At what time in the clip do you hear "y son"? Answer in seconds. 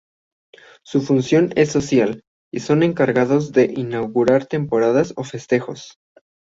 2.51-2.81